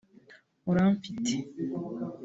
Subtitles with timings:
[0.69, 1.35] Uramfite